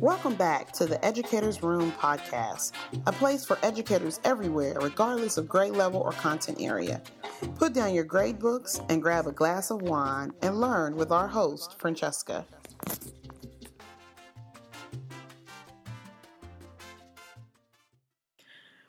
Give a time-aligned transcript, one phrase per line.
[0.00, 2.70] Welcome back to the Educators Room podcast,
[3.06, 7.02] a place for educators everywhere, regardless of grade level or content area.
[7.56, 11.26] Put down your grade books and grab a glass of wine and learn with our
[11.26, 12.44] host, Franchesca.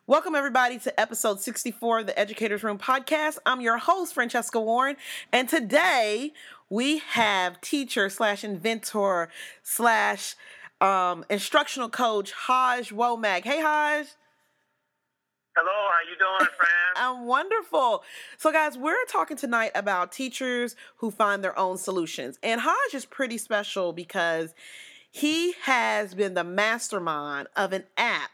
[0.05, 3.39] Welcome, everybody, to episode 64 of the Educators Room podcast.
[3.47, 4.95] I'm your host, Franchesca Warren,
[5.31, 6.33] and today
[6.69, 9.29] we have teacher slash inventor
[9.63, 10.35] slash
[10.81, 13.43] um, instructional coach Haj Womack.
[13.43, 14.07] Hey, Haj.
[15.55, 16.69] Hello, how you doing, Fran?
[16.95, 18.03] I'm wonderful.
[18.37, 23.05] So, guys, we're talking tonight about teachers who find their own solutions, and Haj is
[23.05, 24.53] pretty special because
[25.11, 28.31] he has been the mastermind of an app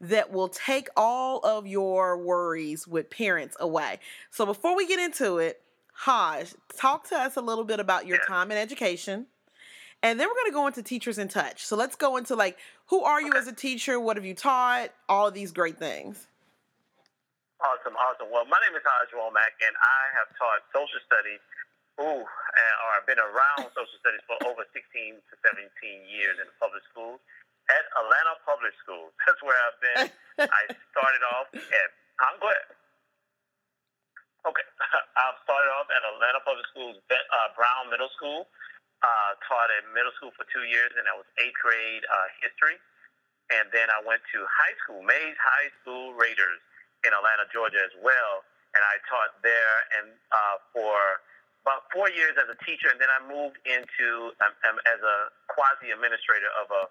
[0.00, 3.98] that will take all of your worries with parents away.
[4.30, 5.60] So before we get into it,
[5.92, 9.26] Haj, talk to us a little bit about your time in education.
[10.02, 11.64] And then we're going to go into teachers in touch.
[11.64, 13.98] So let's go into like who are you as a teacher?
[13.98, 14.90] What have you taught?
[15.08, 16.28] All of these great things.
[17.64, 18.28] Awesome, awesome.
[18.28, 21.40] Well, my name is Haj Womack, and I have taught social studies,
[21.96, 24.84] ooh, or I've been around social studies for over 16
[25.16, 25.72] to 17
[26.04, 27.24] years in public schools
[27.72, 29.16] at Atlanta Public Schools.
[29.24, 30.06] That's where I've been.
[30.44, 31.88] I started off at,
[32.20, 32.68] I'm glad.
[34.44, 34.66] Okay,
[35.16, 38.44] I started off at Atlanta Public Schools, uh, Brown Middle School.
[39.04, 42.80] Uh, taught at middle school for two years, and that was eighth grade uh, history.
[43.52, 46.56] And then I went to high school, Mays High School Raiders
[47.04, 48.40] in Atlanta, Georgia, as well.
[48.72, 51.20] And I taught there and uh, for
[51.64, 55.16] about four years as a teacher, and then I moved into um, um, as a
[55.48, 56.82] quasi administrator of a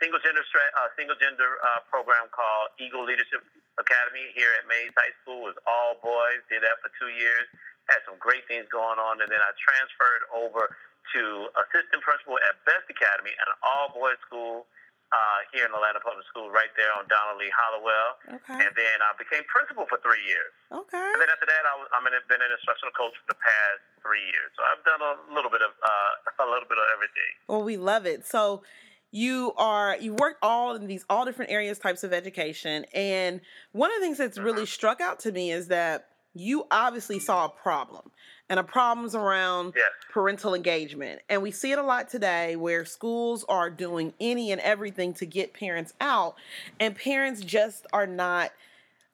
[0.00, 3.44] single gender uh, single gender uh, program called Eagle Leadership
[3.76, 5.48] Academy here at Mays High School.
[5.48, 6.40] It was all boys.
[6.48, 7.48] Did that for two years.
[7.88, 10.72] Had some great things going on, and then I transferred over
[11.12, 14.66] to assistant principal at Best Academy, an all boys school.
[15.14, 17.06] Uh, here in Atlanta Public School, right there on
[17.38, 18.18] Lee Hollowell.
[18.34, 18.58] Okay.
[18.66, 20.50] And then I became principal for three years.
[20.74, 20.98] Okay.
[21.14, 23.78] And then after that, I was, I'm in, been an instructional coach for the past
[24.02, 24.50] three years.
[24.58, 27.30] So I've done a little bit of uh, a little bit of everything.
[27.46, 28.26] Well, we love it.
[28.26, 28.66] So
[29.14, 33.40] you are you work all in these all different areas types of education and
[33.70, 37.44] one of the things that's really struck out to me is that you obviously saw
[37.44, 38.10] a problem
[38.50, 39.86] and a problem's around yes.
[40.10, 44.60] parental engagement and we see it a lot today where schools are doing any and
[44.60, 46.34] everything to get parents out
[46.78, 48.52] and parents just are not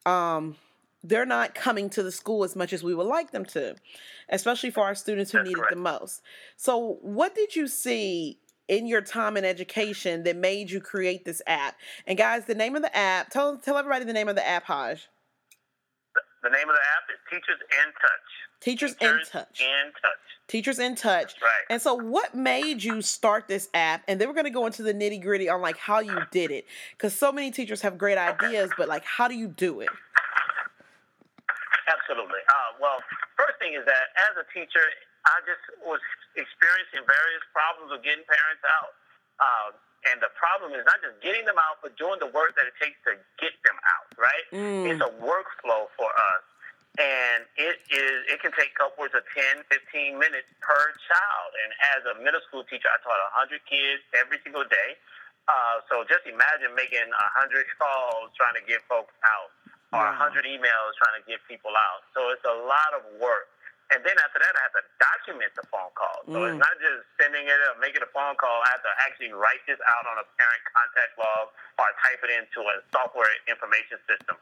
[0.07, 0.57] um,
[1.03, 3.77] they're not coming to the school as much as we would like them to
[4.29, 5.73] especially for our students who That's need correct.
[5.73, 6.23] it the most
[6.57, 8.39] so what did you see
[8.71, 11.75] in your time in education that made you create this app.
[12.07, 14.63] And guys, the name of the app, tell tell everybody the name of the app,
[14.63, 15.09] Haj.
[16.45, 18.31] The name of the app is Teachers in Touch.
[18.61, 19.61] Teachers, Teachers in Touch.
[19.61, 20.21] In Touch.
[20.49, 21.35] Teachers in Touch.
[21.41, 21.65] Right.
[21.71, 24.03] And so what made you start this app?
[24.07, 26.67] And then we're gonna go into the nitty gritty on like how you did it.
[26.93, 29.89] Because so many teachers have great ideas, but like how do you do it?
[31.89, 32.41] Absolutely.
[32.49, 32.99] Uh, well,
[33.39, 34.85] first thing is that as a teacher,
[35.25, 36.01] I just was
[36.37, 38.93] experiencing various problems with getting parents out.
[39.41, 39.69] Uh,
[40.13, 42.77] and the problem is not just getting them out, but doing the work that it
[42.81, 44.45] takes to get them out, right?
[44.53, 44.89] Mm.
[44.89, 46.45] It's a workflow for us.
[46.99, 51.51] And it is it can take upwards of 10, 15 minutes per child.
[51.65, 54.99] And as a middle school teacher, I taught 100 kids every single day.
[55.47, 59.51] Uh, so just imagine making 100 calls trying to get folks out
[59.95, 60.31] or Wow.
[60.35, 62.07] 100 emails trying to get people out.
[62.15, 63.51] So it's a lot of work.
[63.91, 66.23] And then after that, I have to document the phone call.
[66.31, 66.55] So Mm.
[66.55, 68.63] it's not just sending it or making a phone call.
[68.63, 72.31] I have to actually write this out on a parent contact log or type it
[72.31, 74.39] into a software information system.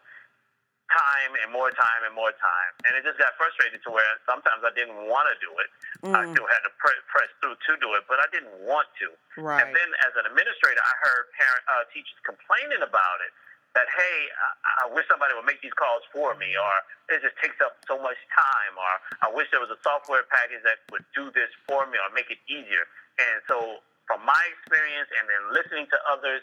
[0.88, 2.72] Time and more time and more time.
[2.88, 5.68] And it just got frustrated to where sometimes I didn't want to do it.
[6.16, 6.32] I Mm.
[6.32, 9.12] still had to pre- press through to do it, but I didn't want to.
[9.36, 9.60] Right.
[9.60, 13.32] And then as an administrator, I heard parent uh, teachers complaining about it.
[13.76, 16.72] That hey, I, I wish somebody would make these calls for me, or
[17.12, 20.62] it just takes up so much time, or I wish there was a software package
[20.64, 22.88] that would do this for me or make it easier.
[23.20, 26.40] And so, from my experience and then listening to others,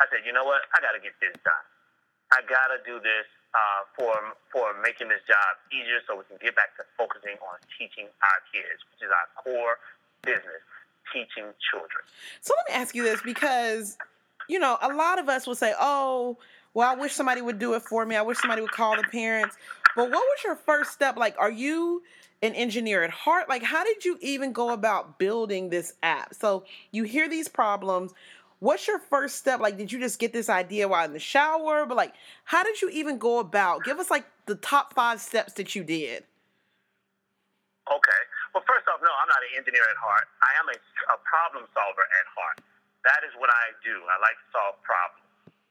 [0.00, 1.66] I said, you know what, I got to get this done.
[2.30, 4.14] I got to do this uh, for
[4.52, 8.40] for making this job easier, so we can get back to focusing on teaching our
[8.52, 9.76] kids, which is our core
[10.22, 10.62] business,
[11.12, 12.02] teaching children.
[12.40, 13.96] So let me ask you this because,
[14.48, 16.36] you know, a lot of us will say, oh,
[16.74, 18.16] well, I wish somebody would do it for me.
[18.16, 19.56] I wish somebody would call the parents.
[19.96, 21.16] But what was your first step?
[21.16, 22.02] Like, are you
[22.42, 23.48] an engineer at heart?
[23.48, 26.34] Like, how did you even go about building this app?
[26.34, 28.12] So you hear these problems.
[28.60, 29.60] What's your first step?
[29.60, 31.86] Like, did you just get this idea while in the shower?
[31.86, 32.14] But like,
[32.44, 33.84] how did you even go about?
[33.84, 36.26] Give us like the top five steps that you did.
[37.86, 38.22] Okay.
[38.52, 40.26] Well, first off, no, I'm not an engineer at heart.
[40.42, 40.76] I am a,
[41.14, 42.58] a problem solver at heart.
[43.06, 43.94] that is what I do.
[43.94, 45.22] I like to solve problems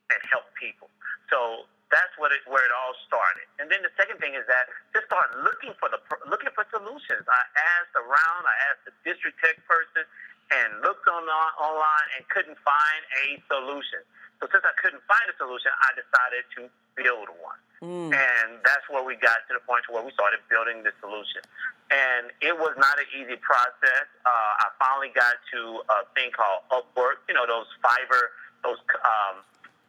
[0.08, 0.88] and help people.
[1.28, 3.44] So that's what it, where it all started.
[3.60, 6.00] And then the second thing is that just start looking for the
[6.32, 7.28] looking for solutions.
[7.28, 7.44] I
[7.76, 8.42] asked around.
[8.48, 10.08] I asked the district tech person
[10.52, 14.02] and looked on online and couldn't find a solution.
[14.40, 16.62] So since I couldn't find a solution, I decided to
[16.94, 17.60] build one.
[17.82, 18.10] Mm.
[18.14, 21.46] And that's where we got to the point where we started building the solution.
[21.90, 24.06] And it was not an easy process.
[24.26, 27.26] Uh, I finally got to a thing called Upwork.
[27.30, 28.34] You know, those Fiverr,
[28.66, 29.46] those um,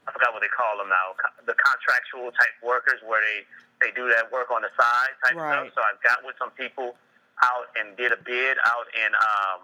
[0.09, 1.13] I forgot what they call them now,
[1.45, 3.45] the contractual type workers where they
[3.81, 5.55] they do that work on the side type right.
[5.55, 5.77] stuff.
[5.77, 6.97] So I got with some people
[7.45, 9.61] out and did a bid out in um,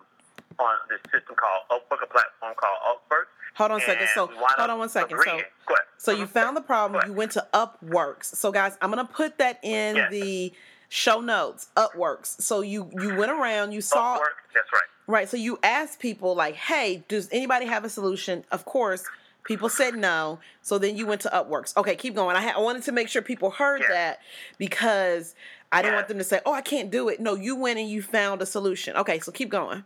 [0.59, 4.09] on this system called Upwork, a platform called Upwork Hold on a second.
[4.15, 5.19] So hold on one second.
[5.25, 5.41] So
[5.97, 7.03] so you found the problem.
[7.07, 8.35] You went to Upworks.
[8.35, 10.11] So guys, I'm gonna put that in yes.
[10.11, 10.53] the
[10.89, 11.69] show notes.
[11.77, 12.41] Upworks.
[12.41, 13.73] So you you went around.
[13.73, 14.17] You saw.
[14.17, 14.35] Upwork.
[14.55, 14.83] That's right.
[15.07, 15.29] Right.
[15.29, 19.05] So you asked people like, "Hey, does anybody have a solution?" Of course.
[19.45, 21.77] People said no, so then you went to Upworks.
[21.77, 22.35] Okay, keep going.
[22.35, 23.91] I, ha- I wanted to make sure people heard yes.
[23.91, 24.21] that
[24.57, 25.35] because
[25.71, 25.99] I didn't yes.
[25.99, 28.41] want them to say, "Oh, I can't do it." No, you went and you found
[28.41, 28.97] a solution.
[28.97, 29.85] Okay, so keep going.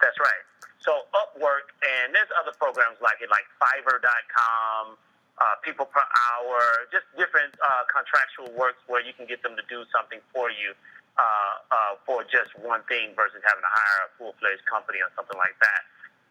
[0.00, 0.42] That's right.
[0.82, 7.04] So Upwork, and there's other programs like it, like Fiverr.com, uh, People Per Hour, just
[7.18, 10.72] different uh, contractual works where you can get them to do something for you
[11.18, 11.22] uh,
[11.70, 15.58] uh, for just one thing versus having to hire a full-fledged company or something like
[15.58, 15.82] that.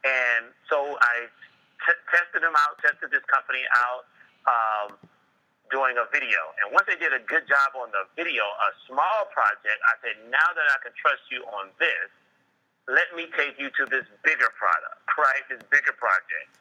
[0.08, 1.28] And so I
[1.84, 4.08] t- tested them out, tested this company out.
[4.48, 4.96] Um,
[5.68, 6.40] doing a video.
[6.63, 10.16] And once they did a good job on the video, a small project, I said,
[10.31, 12.08] now that I can trust you on this,
[12.88, 15.44] let me take you to this bigger product, right?
[15.51, 16.51] This bigger project.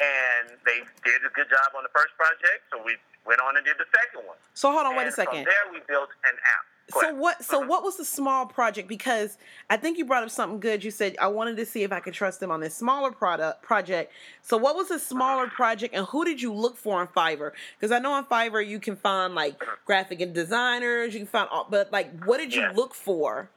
[0.00, 2.96] And they did a good job on the first project, so we
[3.26, 4.36] went on and did the second one.
[4.52, 5.44] So hold on, and wait a second.
[5.44, 6.66] From there, we built an app.
[6.92, 7.18] Go so ahead.
[7.18, 7.44] what?
[7.44, 7.68] So mm-hmm.
[7.70, 8.88] what was the small project?
[8.88, 9.38] Because
[9.70, 10.84] I think you brought up something good.
[10.84, 13.62] You said I wanted to see if I could trust them on this smaller product
[13.62, 14.12] project.
[14.42, 17.52] So what was the smaller project, and who did you look for on Fiverr?
[17.78, 19.74] Because I know on Fiverr you can find like mm-hmm.
[19.86, 21.14] graphic and designers.
[21.14, 23.48] You can find, all, but like, what did you look for?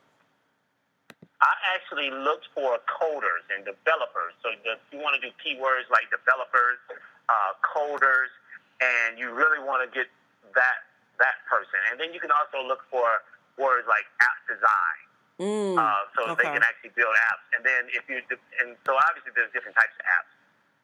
[1.37, 4.33] I actually looked for coders and developers.
[4.41, 6.81] So the, you want to do keywords like developers,
[7.29, 8.33] uh, coders,
[8.81, 10.09] and you really want to get
[10.57, 10.87] that
[11.21, 11.77] that person.
[11.93, 13.21] And then you can also look for
[13.57, 15.01] words like app design,
[15.41, 16.45] mm, uh, so okay.
[16.45, 17.45] they can actually build apps.
[17.53, 18.21] And then if you
[18.61, 20.33] and so obviously there's different types of apps.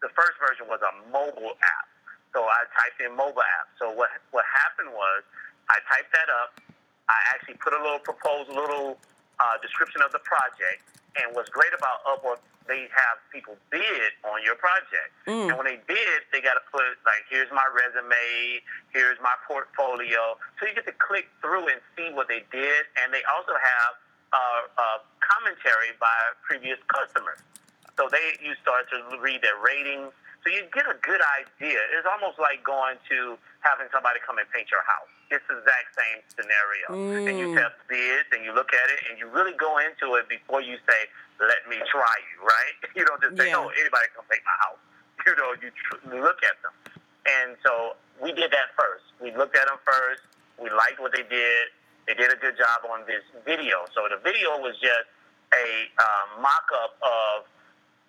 [0.06, 1.88] The first version was a mobile app.
[2.34, 3.74] So I typed in mobile app.
[3.82, 5.26] So what what happened was
[5.70, 6.62] I typed that up.
[7.10, 9.02] I actually put a little proposal, little
[9.40, 10.84] uh, description of the project.
[11.18, 15.14] And what's great about Upwork, they have people bid on your project.
[15.28, 15.52] Mm.
[15.52, 20.40] And when they bid, they got to put, like, here's my resume, here's my portfolio.
[20.58, 22.88] So you get to click through and see what they did.
[22.98, 23.92] And they also have
[24.34, 24.40] uh,
[24.80, 27.38] uh, commentary by previous customers.
[27.98, 30.10] So they you start to read their ratings.
[30.42, 31.80] So you get a good idea.
[31.94, 35.08] It's almost like going to having somebody come and paint your house.
[35.34, 36.86] It's the exact same scenario.
[36.94, 37.26] Mm.
[37.26, 37.58] And you mm.
[37.58, 40.78] test bids and you look at it and you really go into it before you
[40.86, 41.10] say,
[41.42, 42.78] let me try you, right?
[42.94, 43.58] You don't just say, yeah.
[43.58, 44.78] oh, anybody can paint my house.
[45.26, 46.76] You know, you tr- look at them.
[47.26, 49.10] And so we did that first.
[49.18, 50.22] We looked at them first.
[50.62, 51.74] We liked what they did.
[52.06, 53.90] They did a good job on this video.
[53.96, 55.10] So the video was just
[55.56, 57.50] a uh, mock-up of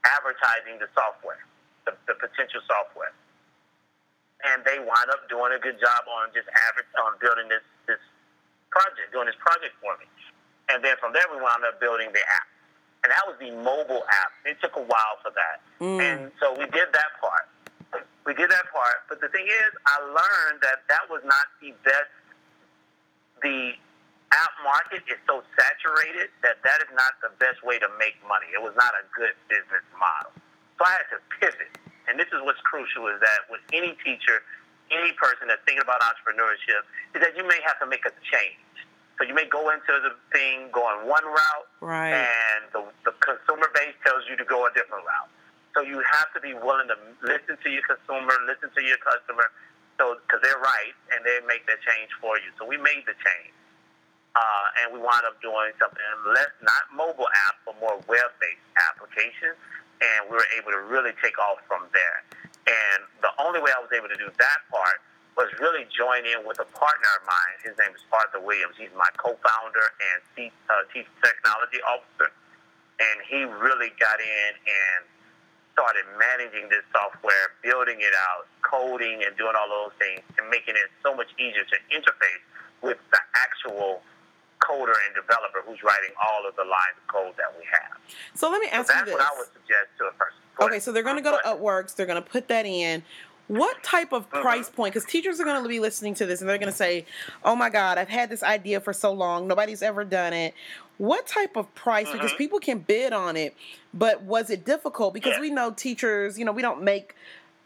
[0.04, 1.40] advertising the software,
[1.88, 3.14] the, the potential software
[4.52, 8.00] and they wind up doing a good job on just average on building this this
[8.68, 10.06] project, doing this project for me.
[10.68, 12.48] And then from there, we wound up building the app,
[13.04, 14.32] and that was the mobile app.
[14.48, 16.00] It took a while for that, mm.
[16.00, 17.48] and so we did that part.
[18.24, 21.76] We did that part, but the thing is, I learned that that was not the
[21.84, 22.08] best.
[23.44, 23.76] The
[24.32, 28.48] app market is so saturated that that is not the best way to make money.
[28.56, 30.32] It was not a good business model.
[30.80, 31.70] So I had to pivot
[32.08, 34.44] and this is what's crucial is that with any teacher,
[34.92, 36.84] any person that's thinking about entrepreneurship,
[37.16, 38.60] is that you may have to make a change.
[39.16, 42.12] So you may go into the thing going one route, right.
[42.12, 45.30] and the, the consumer base tells you to go a different route.
[45.72, 49.50] So you have to be willing to listen to your consumer, listen to your customer,
[49.98, 52.50] so because they're right and they make that change for you.
[52.58, 53.54] So we made the change,
[54.34, 56.02] uh, and we wound up doing something
[56.34, 59.54] less, not mobile app, but more web-based applications
[60.00, 62.18] and we were able to really take off from there.
[62.64, 64.98] And the only way I was able to do that part
[65.36, 67.56] was really join in with a partner of mine.
[67.66, 68.78] His name is Arthur Williams.
[68.78, 72.30] He's my co-founder and chief, uh, chief technology officer.
[73.02, 75.00] And he really got in and
[75.74, 80.78] started managing this software, building it out, coding and doing all those things, and making
[80.78, 82.42] it so much easier to interface
[82.80, 83.98] with the actual
[84.68, 87.98] coder and developer who's writing all of the lines of code that we have.
[88.34, 89.14] So let me ask so you this.
[89.14, 90.38] That's what I would suggest to a person.
[90.60, 91.94] Okay, so they're going to go to Upworks.
[91.96, 93.02] They're going to put that in.
[93.48, 94.40] What type of Mm-hmm.
[94.42, 94.94] price point?
[94.94, 97.04] Because teachers are going to be listening to this and they're going to say,
[97.44, 99.46] "Oh my God, I've had this idea for so long.
[99.46, 100.54] Nobody's ever done it."
[100.96, 102.10] What type of price?
[102.10, 102.38] Because Mhm.
[102.38, 103.54] people can bid on it,
[103.92, 105.12] but was it difficult?
[105.12, 105.40] Because Yeah.
[105.40, 107.14] we know teachers, you know, we don't make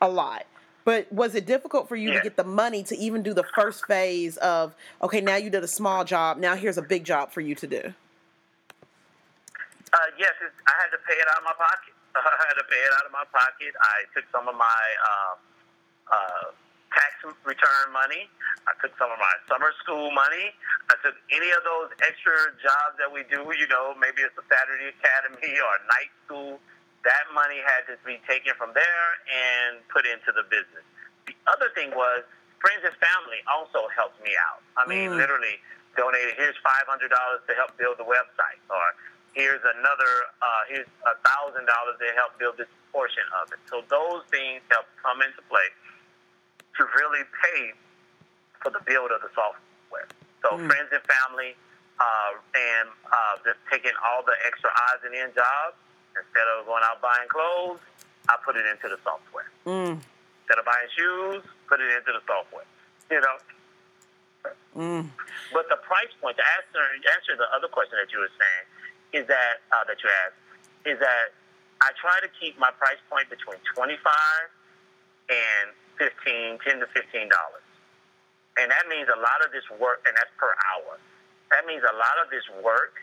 [0.00, 0.46] a lot.
[0.88, 2.16] But was it difficult for you Yeah.
[2.16, 4.72] to get the money to even do the first phase of,
[5.04, 7.66] okay, now you did a small job, now here's a big job for you to
[7.66, 7.92] do?
[9.92, 11.92] Uh, yes, I had to pay it out of my pocket.
[12.16, 13.76] I had to pay it out of my pocket.
[13.76, 15.34] I took some of my uh,
[16.08, 16.44] uh,
[16.96, 18.24] tax return money.
[18.64, 20.56] I took some of my summer school money.
[20.88, 22.32] I took any of those extra
[22.64, 23.44] jobs that we do.
[23.52, 26.60] You know, maybe it's a Saturday academy or night school.
[27.04, 30.82] That money had to be taken from there and put into the business.
[31.26, 32.24] The other thing was
[32.58, 34.60] friends and family also helped me out.
[34.76, 35.16] I mean, Mm.
[35.16, 35.60] literally
[35.96, 36.34] donated.
[36.34, 38.94] Here's five hundred dollars to help build the website, or
[39.32, 40.26] here's another.
[40.42, 43.58] Uh, here's a thousand dollars to help build this portion of it.
[43.70, 45.68] So those things help come into play
[46.76, 47.72] to really pay
[48.62, 50.08] for the build of the software.
[50.42, 50.66] So Mm.
[50.66, 51.56] friends and family,
[52.00, 55.76] uh, and uh, just taking all the extra odds and end jobs
[56.16, 57.80] instead of going out buying clothes,
[58.28, 59.48] I put it into the software.
[59.66, 60.00] Mm,
[60.44, 62.64] Instead of buying shoes, put it into the software.
[63.12, 63.36] You know.
[64.76, 65.04] mm,
[65.52, 66.80] But the price point, to answer,
[67.12, 68.64] answer the other question that you were saying,
[69.12, 70.40] is that uh, that you asked,
[70.84, 71.32] is that
[71.80, 74.48] I try to keep my price point between twenty five
[75.32, 77.64] and fifteen, ten to fifteen dollars,
[78.60, 81.00] and that means a lot of this work, and that's per hour.
[81.52, 83.00] That means a lot of this work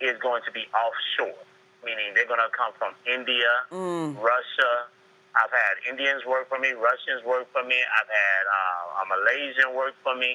[0.00, 1.42] is going to be offshore,
[1.84, 4.16] meaning they're going to come from India, mm.
[4.20, 4.88] Russia.
[5.36, 7.78] I've had Indians work for me, Russians work for me.
[7.78, 10.34] I've had uh, a Malaysian work for me,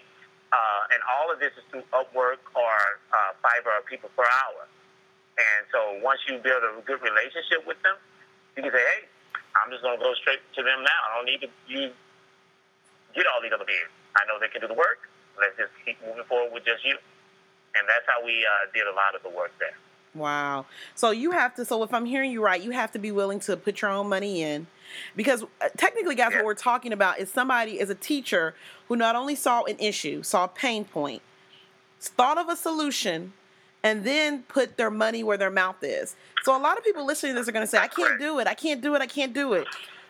[0.56, 2.76] uh, and all of this is through Upwork or
[3.12, 4.64] uh, Fiverr or People Per Hour.
[5.36, 8.00] And so once you build a good relationship with them,
[8.56, 9.02] you can say, "Hey,
[9.60, 11.00] I'm just going to go straight to them now.
[11.12, 11.92] I don't need to you
[13.12, 13.92] get all these other bids.
[14.16, 15.12] I know they can do the work.
[15.36, 16.96] Let's just keep moving forward with just you."
[17.76, 19.76] And that's how we uh, did a lot of the work there.
[20.16, 20.66] Wow.
[20.96, 21.66] So you have to.
[21.66, 24.08] So if I'm hearing you right, you have to be willing to put your own
[24.08, 24.68] money in,
[25.16, 26.38] because uh, technically, guys, Yeah.
[26.38, 28.56] what we're talking about is somebody is a teacher
[28.88, 31.22] who not only saw an issue, saw a pain point,
[32.00, 33.34] thought of a solution,
[33.84, 36.16] and then put their money where their mouth is.
[36.44, 38.40] So a lot of people listening to this are going to say, "I can't do
[38.40, 38.48] it.
[38.48, 39.02] I can't do it.
[39.02, 39.68] I can't do it."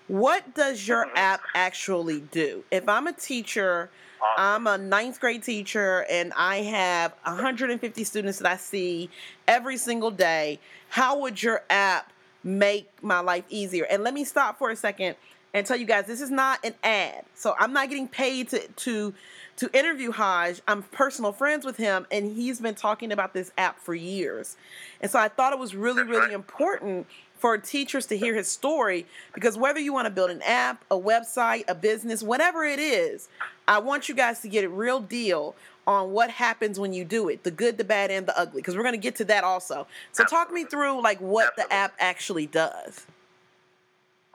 [0.08, 1.16] What does your Mhm.
[1.16, 2.64] app actually do?
[2.70, 3.90] If I'm a teacher,
[4.20, 4.44] Awesome.
[4.44, 9.10] I'm a ninth grade teacher, and I have 150 students that I see
[9.46, 13.84] every single day, how would your app make my life easier?
[13.84, 15.14] And let me stop for a second
[15.54, 17.24] and tell you guys this is not an ad.
[17.34, 19.14] So I'm not getting paid to to
[19.56, 20.60] to interview Haj.
[20.68, 24.56] I'm personal friends with him and he's been talking about this app for years.
[25.00, 27.06] And so I thought it was really really important
[27.38, 30.98] for teachers to hear his story because whether you want to build an app, a
[30.98, 33.28] website, a business, whatever it is,
[33.68, 35.54] I want you guys to get a real deal
[35.86, 38.76] on what happens when you do it, the good, the bad and the ugly because
[38.76, 39.86] we're going to get to that also.
[40.12, 43.06] So talk me through like what the app actually does.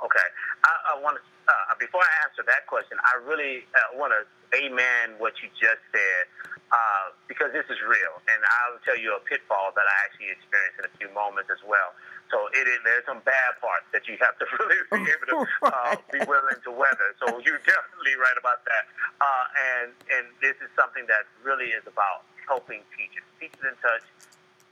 [0.04, 0.20] Okay.
[0.64, 4.24] I, I want to, uh, before I answer that question, I really uh, want to
[4.56, 6.24] amen what you just said
[6.72, 8.16] uh, because this is real.
[8.32, 11.62] And I'll tell you a pitfall that I actually experienced in a few moments as
[11.68, 11.94] well.
[12.34, 15.40] So it is, there's some bad parts that you have to really be able to
[15.70, 17.14] uh, be willing to weather.
[17.22, 18.84] So you're definitely right about that.
[19.22, 24.06] Uh, and and this is something that really is about helping teachers, teachers in touch.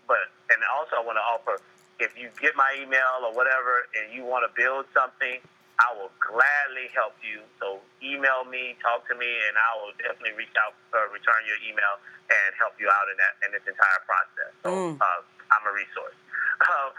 [0.09, 1.61] But and also I want to offer,
[2.01, 5.37] if you get my email or whatever, and you want to build something,
[5.81, 7.41] I will gladly help you.
[7.57, 11.57] So email me, talk to me, and I will definitely reach out, uh, return your
[11.65, 11.97] email,
[12.29, 14.51] and help you out in that in this entire process.
[14.61, 15.01] So Mm.
[15.01, 15.21] uh,
[15.51, 16.13] I'm a resource.
[16.61, 16.89] Uh,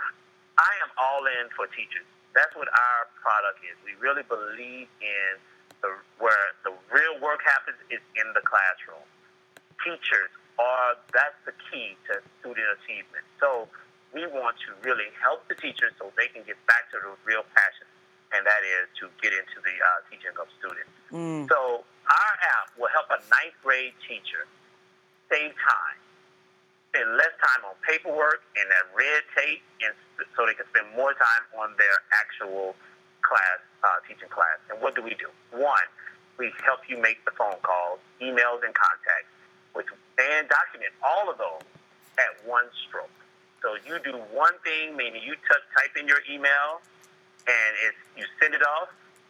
[0.58, 2.04] I am all in for teachers.
[2.34, 3.76] That's what our product is.
[3.86, 5.30] We really believe in
[5.80, 9.04] the where the real work happens is in the classroom.
[9.84, 13.24] Teachers are that's the key to student achievement.
[13.40, 13.68] So
[14.12, 17.42] we want to really help the teachers so they can get back to the real
[17.56, 17.86] passion,
[18.32, 20.92] and that is to get into the uh, teaching of students.
[21.12, 21.48] Mm.
[21.48, 24.48] So our app will help a ninth grade teacher
[25.28, 25.98] save time,
[26.92, 29.92] spend less time on paperwork and that red tape, and
[30.36, 32.76] so they can spend more time on their actual
[33.24, 34.60] class, uh, teaching class.
[34.68, 35.28] And what do we do?
[35.56, 35.88] One,
[36.36, 39.32] we help you make the phone calls, emails, and contacts,
[39.72, 39.88] which
[40.20, 41.64] and document all of those
[42.20, 43.08] at one stroke.
[43.64, 46.82] So you do one thing, meaning you t- type in your email,
[47.46, 48.88] and it's you send it off.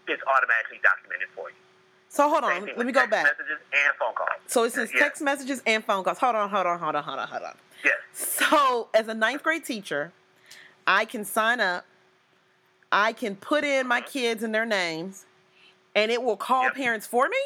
[0.09, 1.57] It's automatically documented for you.
[2.09, 3.25] So hold on, let me go text back.
[3.25, 4.29] Messages and phone calls.
[4.47, 5.03] So it says Yes.
[5.03, 6.19] text messages and phone calls.
[6.19, 7.57] Hold on, hold on, hold on, hold on, hold on.
[7.85, 7.95] Yes.
[8.13, 10.13] So as a ninth grade teacher,
[10.87, 11.87] I can sign up.
[12.91, 14.09] I can put in my uh-huh.
[14.13, 15.25] kids and their names,
[15.95, 16.75] and it will call Yep.
[16.75, 17.39] parents for me.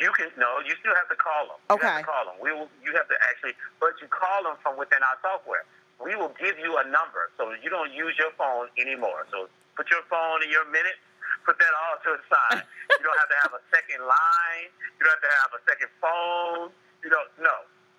[0.00, 0.60] You can no.
[0.64, 1.56] You still have to call them.
[1.70, 1.86] You Okay.
[1.88, 2.34] have to call them.
[2.40, 2.68] We will.
[2.84, 5.64] You have to actually, but you call them from within our software.
[6.02, 9.24] We will give you a number, so you don't use your phone anymore.
[9.32, 11.00] So put your phone in your minutes.
[11.48, 12.62] Put that all to the side.
[12.98, 14.68] you don't have to have a second line.
[14.98, 16.68] You don't have to have a second phone.
[17.00, 17.30] You don't.
[17.40, 17.54] No.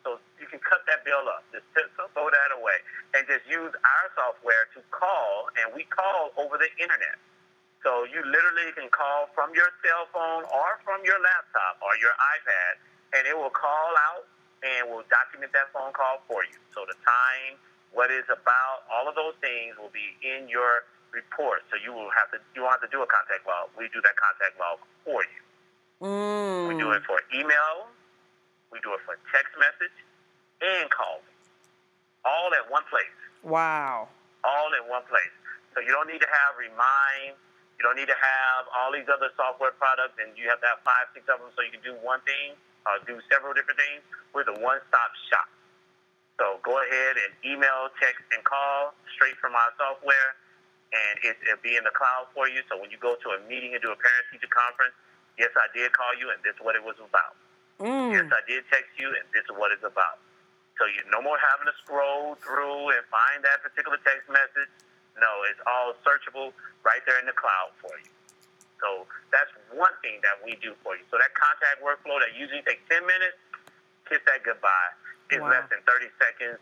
[0.06, 1.44] So you can cut that bill up.
[1.52, 2.80] Just throw that away,
[3.18, 5.52] and just use our software to call.
[5.60, 7.18] And we call over the internet.
[7.84, 12.12] So you literally can call from your cell phone or from your laptop or your
[12.40, 12.74] iPad,
[13.16, 14.28] and it will call out
[14.66, 16.58] and will document that phone call for you.
[16.74, 17.56] So the time,
[17.94, 20.84] what it's about, all of those things will be in your
[21.16, 21.64] report.
[21.72, 23.72] So you will have to you won't have to do a contact log.
[23.78, 25.42] We do that contact log for you.
[26.04, 26.68] Mm.
[26.70, 27.90] We do it for email,
[28.70, 29.96] we do it for text message,
[30.62, 31.26] and calling.
[32.26, 34.10] All at one place Wow.
[34.44, 35.32] all in one place.
[35.74, 37.40] So you don't need to have Remind.
[37.80, 40.82] You don't need to have all these other software products, and you have to have
[40.82, 42.58] five, six of them so you can do one thing
[42.90, 44.02] or do several different things.
[44.34, 45.46] We're the one-stop shop.
[46.38, 50.38] So go ahead and email, text, and call straight from our software,
[50.94, 52.62] and it, it'll be in the cloud for you.
[52.70, 54.94] So when you go to a meeting and do a parent-teacher conference,
[55.42, 57.34] yes, I did call you, and this is what it was about.
[57.82, 58.34] Yes, Mm.
[58.34, 60.18] I did text you, and this is what it's about.
[60.78, 64.70] So you no more having to scroll through and find that particular text message.
[65.18, 66.54] No, it's all searchable
[66.86, 68.10] right there in the cloud for you.
[68.82, 71.02] So that's one thing that we do for you.
[71.10, 73.38] So that contact workflow that usually takes 10 minutes,
[74.06, 74.94] kiss that goodbye.
[75.30, 75.50] It's Wow.
[75.52, 76.60] less than 30 seconds.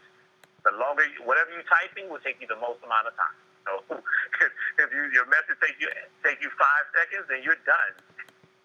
[0.63, 3.37] The longer, you, whatever you're typing will take you the most amount of time.
[3.65, 4.01] So
[4.81, 5.89] if you, your message takes you
[6.23, 7.93] take you five seconds, then you're done.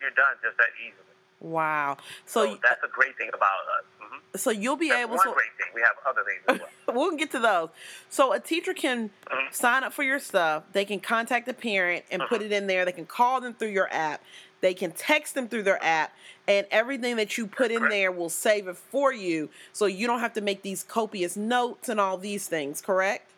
[0.01, 1.05] You're done just that easily.
[1.41, 1.99] Wow.
[2.25, 3.85] So So that's a great thing about us.
[4.01, 5.33] hmm so you'll be That's able one to.
[5.35, 5.67] great thing.
[5.75, 6.95] We have other things as well.
[6.97, 7.69] we'll get to those.
[8.09, 9.53] So a teacher can Mhm.
[9.53, 10.65] sign up for your stuff.
[10.73, 12.85] They can contact the parent and put it in there.
[12.85, 14.23] They can call them through your app.
[14.61, 16.12] They can text them through their app,
[16.46, 20.20] and everything that you put in there will save it for you, so you don't
[20.20, 22.81] have to make these copious notes and all these things.
[22.81, 23.31] Correct?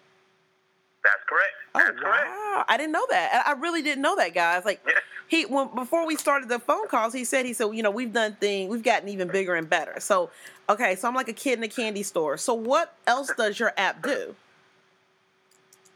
[1.04, 1.52] That's correct.
[1.74, 2.26] Oh That's correct.
[2.28, 2.64] wow!
[2.68, 3.44] I didn't know that.
[3.46, 4.64] I really didn't know that, guys.
[4.64, 4.84] Like
[5.26, 8.12] he when before we started the phone calls, he said he said you know we've
[8.12, 9.98] done things, we've gotten even bigger and better.
[9.98, 10.30] So
[10.68, 12.36] okay, so I'm like a kid in a candy store.
[12.36, 14.36] So what else does your app do?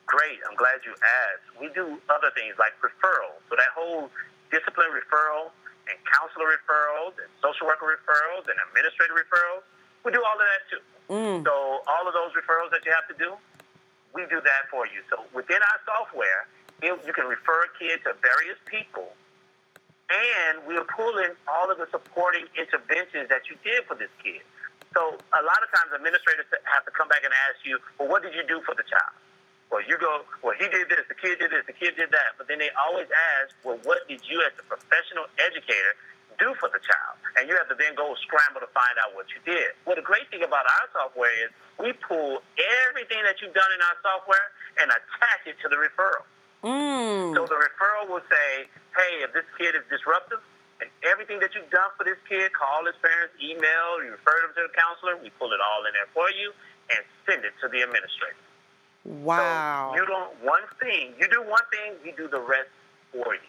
[0.07, 0.39] Great.
[0.49, 1.61] I'm glad you asked.
[1.61, 3.43] We do other things like referrals.
[3.51, 4.11] So that whole
[4.51, 5.51] discipline referral
[5.87, 9.63] and counselor referrals and social worker referrals and administrative referrals,
[10.03, 10.83] we do all of that too.
[11.11, 11.39] Mm.
[11.47, 11.55] So
[11.87, 13.35] all of those referrals that you have to do,
[14.15, 15.03] we do that for you.
[15.11, 16.51] So within our software,
[16.83, 19.15] you you can refer a kid to various people,
[20.11, 24.43] and we'll pull in all of the supporting interventions that you did for this kid.
[24.95, 28.25] So a lot of times administrators have to come back and ask you, well, what
[28.25, 29.13] did you do for the child?
[29.71, 32.39] Well, you go, well, he did this, the kid did this, the kid did that.
[32.39, 35.99] But then they always ask, well, what did you as a professional educator
[36.39, 37.19] do for the child?
[37.35, 39.75] And you have to then go scramble to find out what you did.
[39.83, 41.51] Well, the great thing about our software is
[41.83, 42.47] we pull
[42.87, 44.47] everything that you've done in our software
[44.79, 46.25] and attach it to the referral.
[46.63, 47.35] Mm.
[47.35, 50.41] So the referral will say, hey, if this kid is disruptive,
[50.81, 54.53] and everything that you've done for this kid, call his parents, email, you refer them
[54.61, 56.53] to the counselor, we pull it all in there for you
[56.93, 58.46] and send it to the administrator.
[59.07, 59.93] Wow.
[59.95, 61.13] So you don't one thing.
[61.19, 62.69] You do one thing, we do the rest
[63.13, 63.41] for you.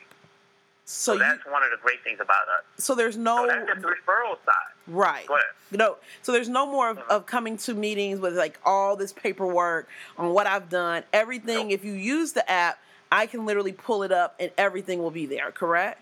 [0.85, 2.63] So, So, you, that's one of the great things about us.
[2.77, 4.73] so there's So no that's the referral side.
[4.87, 5.27] right.
[5.29, 5.43] Ahead.
[5.71, 7.11] No, so there's no more of, mm-hmm.
[7.11, 11.03] of coming to meetings with like all this paperwork on what I've done.
[11.11, 11.67] Everything.
[11.67, 11.71] Nope.
[11.79, 12.77] If you use the app,
[13.11, 15.51] I can literally pull it up and everything will be there.
[15.51, 16.01] Correct?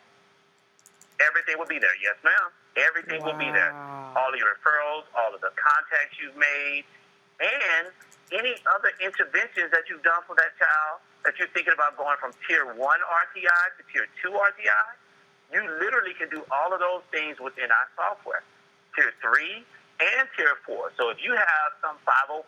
[1.30, 1.96] Everything will be there.
[2.04, 2.52] Yes, ma'am.
[2.78, 3.72] Everything will be there.
[3.74, 6.84] All of your referrals, all of the contacts you've made,
[7.40, 7.88] and
[8.34, 12.34] any other interventions that you've done for that child that you're thinking about going from
[12.46, 14.88] tier one RTI to tier two RTI.
[15.54, 18.42] You literally can do all of those things within our software.
[18.98, 19.62] Tier three
[20.02, 20.90] and tier four.
[20.98, 22.46] So if you have some 504,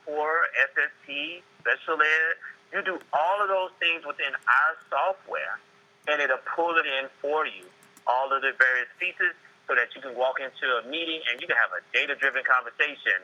[0.73, 2.33] SST, special ed,
[2.73, 5.61] you do all of those things within our software
[6.07, 7.67] and it'll pull it in for you,
[8.07, 9.35] all of the various pieces,
[9.67, 12.43] so that you can walk into a meeting and you can have a data driven
[12.47, 13.19] conversation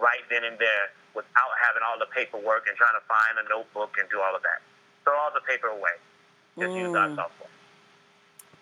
[0.00, 3.94] right then and there without having all the paperwork and trying to find a notebook
[4.00, 4.60] and do all of that.
[5.04, 5.90] Throw all the paper away.
[6.58, 7.16] Just use our Mm.
[7.16, 7.48] software.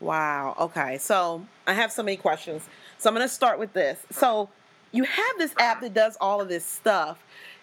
[0.01, 0.57] Wow.
[0.59, 0.99] Okay.
[0.99, 2.69] So I have so many questions.
[2.99, 3.99] So I'm going to start with this.
[4.11, 4.49] So
[4.93, 7.19] you have this app that does all of this stuff.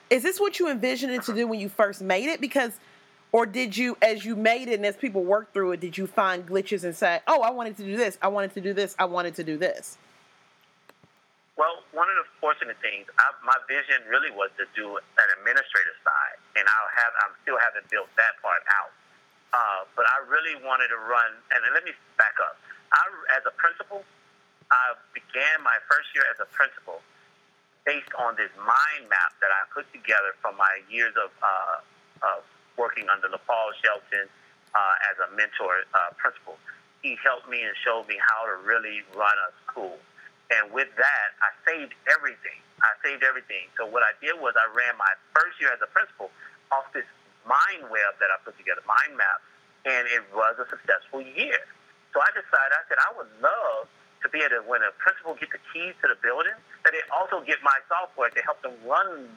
[0.10, 2.40] Is this what you envisioned it to do when you first made it?
[2.40, 2.74] Because,
[3.32, 6.08] or did you, as you made it and as people worked through it, did you
[6.08, 8.96] find glitches and say, oh, I wanted to do this, I wanted to do this,
[8.98, 9.98] I wanted to do this?
[11.58, 15.98] Well, one of the fortunate things, I, my vision really was to do an administrative
[16.06, 18.94] side, and I'll have, I'm still haven't built that part out.
[19.50, 22.62] Uh, but I really wanted to run, and let me back up.
[22.94, 23.02] I,
[23.34, 24.06] as a principal,
[24.70, 27.02] I began my first year as a principal
[27.90, 32.46] based on this mind map that I put together from my years of, uh, of
[32.78, 34.30] working under LaPaul Shelton
[34.76, 36.60] uh, as a mentor uh, principal.
[37.02, 39.98] He helped me and showed me how to really run a school.
[40.52, 42.60] And with that, I saved everything.
[42.80, 43.68] I saved everything.
[43.76, 46.32] So what I did was I ran my first year as a principal
[46.72, 47.08] off this
[47.44, 49.40] mind web that I put together, mind map,
[49.88, 51.60] and it was a successful year.
[52.16, 53.88] So I decided, I said, I would love
[54.24, 57.04] to be able to, when a principal get the keys to the building, that they
[57.12, 59.28] also get my software to help them run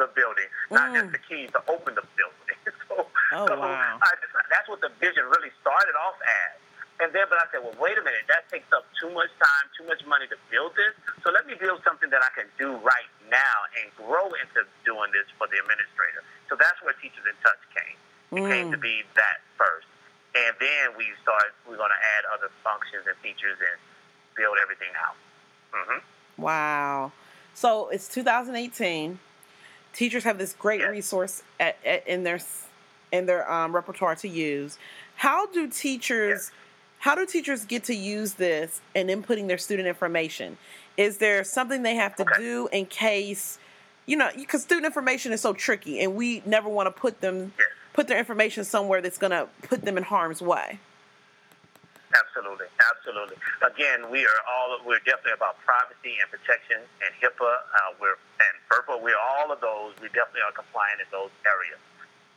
[0.00, 0.94] the building, not Mm.
[0.98, 2.58] just the keys to open the building.
[2.88, 3.98] so, Oh, so wow.
[4.02, 4.10] I
[4.50, 6.58] that's what the vision really started off as.
[7.02, 9.64] And then, but I said, well, wait a minute, that takes up too much time,
[9.74, 10.94] too much money to build this.
[11.26, 15.10] So let me build something that I can do right now and grow into doing
[15.10, 16.22] this for the administrator.
[16.46, 17.98] So that's where Teachers in Touch came.
[18.38, 18.82] It came to Mm.
[18.82, 19.90] be that first.
[20.38, 23.78] And then we start, we're going to add other functions and features and
[24.38, 25.16] build everything out.
[25.74, 25.98] hmm
[26.38, 27.12] Wow.
[27.54, 29.18] So it's 2018.
[29.92, 30.90] Teachers have this great Yes.
[30.90, 32.38] resource at, at, in their
[33.12, 34.76] in their um, repertoire to use.
[35.16, 36.50] How do teachers
[37.04, 40.56] how do teachers get to use this and inputting their student information?
[40.96, 42.40] Is there something they have to Okay.
[42.40, 43.58] do in case
[44.06, 47.52] you know because student information is so tricky and we never want to put them
[47.58, 47.68] Yes.
[47.92, 50.78] put their information somewhere that's going to put them in harm's way.
[52.22, 53.36] Absolutely, absolutely.
[53.60, 57.52] Again, we are all we're definitely about privacy and protection and HIPAA.
[57.52, 58.98] Uh, we're and FERPA.
[59.02, 59.92] We're all of those.
[60.00, 61.80] We definitely are compliant in those areas.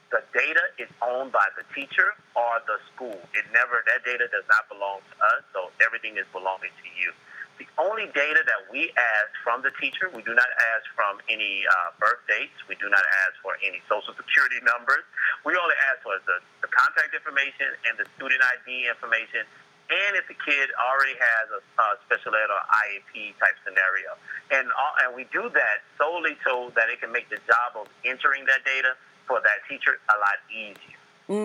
[0.10, 3.20] The data is owned by the teacher or the school.
[3.36, 5.42] It never that data does not belong to us.
[5.52, 7.12] So everything is belonging to you.
[7.58, 11.66] The only data that we ask from the teacher, we do not ask from any
[11.66, 12.54] uh, birth dates.
[12.70, 15.02] We do not ask for any social security numbers.
[15.42, 19.50] We only ask for the, the contact information and the student ID information,
[19.90, 24.14] and if the kid already has a uh, special ed or IEP type scenario.
[24.54, 27.90] And all, and we do that solely so that it can make the job of
[28.06, 28.94] entering that data
[29.28, 30.98] for that teacher a lot easier.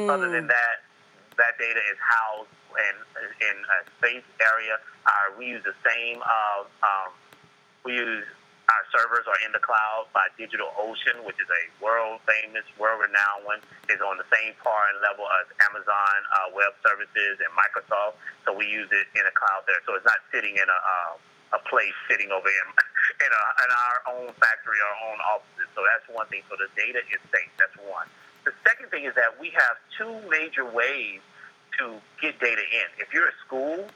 [0.08, 0.54] Other than Mm.
[0.54, 0.76] that,
[1.36, 2.96] that data is housed in
[3.42, 4.78] in a space area.
[5.04, 6.22] Uh, we use the same.
[6.22, 7.10] Uh, um,
[7.84, 8.24] we use
[8.70, 13.44] our servers are in the cloud by DigitalOcean, which is a world famous, world renowned
[13.44, 13.60] one.
[13.90, 18.14] Is on the same par and level as Amazon uh, Web Services and Microsoft.
[18.46, 19.82] So we use it in a cloud there.
[19.84, 22.66] So it's not sitting in a uh, a place sitting over in
[23.22, 25.70] in, a, in our own factory, our own offices.
[25.78, 26.42] So that's one thing.
[26.50, 27.50] So the data is safe.
[27.56, 28.10] That's one.
[28.42, 31.22] The second thing is that we have two major ways
[31.78, 32.88] to get data in.
[32.98, 33.86] If you're a school,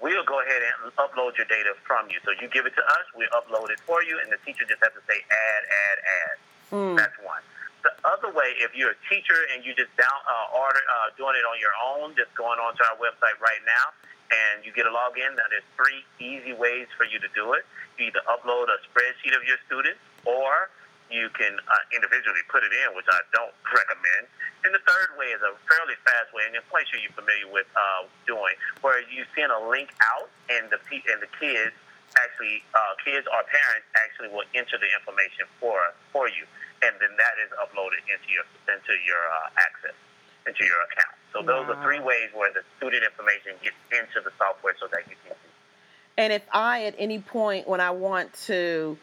[0.00, 2.22] we'll go ahead and upload your data from you.
[2.22, 4.80] So you give it to us, we upload it for you, and the teacher just
[4.80, 6.36] has to say add, add, add.
[6.70, 6.94] Mm.
[6.96, 7.42] That's one.
[7.82, 11.38] The other way, if you're a teacher and you just down uh, order uh, doing
[11.38, 13.94] it on your own, just going onto our website right now,
[14.28, 15.36] and you get a login.
[15.36, 17.64] Now, there's three easy ways for you to do it.
[17.96, 20.68] You either upload a spreadsheet of your students, or
[21.08, 24.28] you can uh, individually put it in, which I don't recommend.
[24.64, 27.48] And the third way is a fairly fast way, and I'm quite sure you're familiar
[27.48, 31.72] with uh, doing, where you send a link out, and the and the kids
[32.16, 35.78] actually, uh, kids or parents actually will enter the information for
[36.12, 36.44] for you.
[36.82, 39.96] and then that is uploaded into your into your uh, access
[40.46, 41.17] into your account.
[41.32, 41.74] So those Wow.
[41.74, 45.34] are three ways where the student information gets into the software so that you can
[45.34, 45.50] see.
[46.16, 48.98] And if I, at any point when I want to,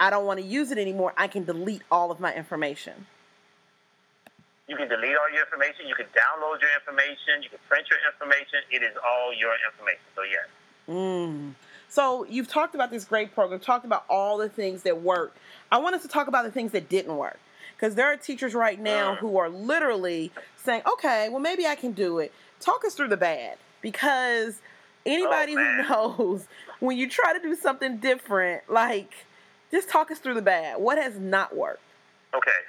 [0.00, 3.06] I don't want to use it anymore, I can delete all of my information.
[4.68, 5.86] You can delete all your information.
[5.86, 7.42] You can download your information.
[7.42, 8.60] You can print your information.
[8.70, 10.02] It is all your information.
[10.16, 10.46] So yes.
[10.88, 11.54] Mm.
[11.88, 15.36] So you've talked about this great program, talked about all the things that work.
[15.70, 17.38] I want us to talk about the things that didn't work.
[17.76, 21.92] Because there are teachers right now who are literally saying, okay, well, maybe I can
[21.92, 22.32] do it.
[22.58, 23.58] Talk us through the bad.
[23.82, 24.60] Because
[25.04, 26.46] anybody who knows
[26.80, 29.12] when you try to do something different, like,
[29.70, 30.80] just talk us through the bad.
[30.80, 31.82] What has not worked?
[32.34, 32.60] Okay.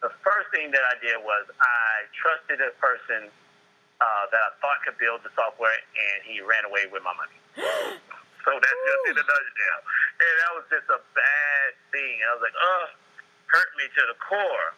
[0.00, 3.28] The first thing that I did was I trusted a person
[4.00, 7.38] uh, that I thought could build the software, and he ran away with my money.
[8.42, 9.80] So that's just in a nutshell.
[10.18, 12.26] And that was just a bad thing.
[12.26, 12.84] I was like, oh,
[13.52, 14.72] hurt me to the core.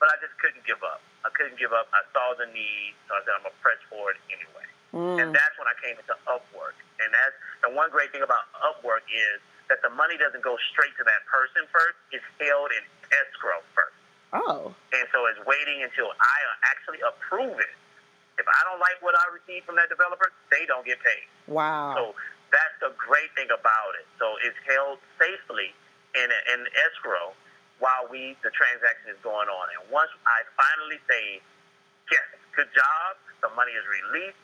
[0.00, 1.04] But I just couldn't give up.
[1.24, 1.92] I couldn't give up.
[1.92, 4.64] I saw the need, so I said, I'm going to press forward anyway.
[4.96, 5.16] Mm.
[5.20, 6.72] And that's when I came into Upwork.
[7.04, 10.96] And that's the one great thing about Upwork is that the money doesn't go straight
[10.96, 12.00] to that person first.
[12.16, 14.00] It's held in escrow first.
[14.32, 14.72] Oh.
[14.96, 17.76] And so it's waiting until I actually approve it.
[18.40, 21.28] If I don't like what I receive from that developer, they don't get paid.
[21.44, 21.92] Wow.
[21.92, 22.02] So
[22.48, 24.08] that's the great thing about it.
[24.16, 25.76] So it's held safely
[26.16, 27.36] in in escrow
[27.80, 29.66] while we the transaction is going on.
[29.76, 31.40] And once I finally say
[32.12, 34.40] yes, good job, the money is released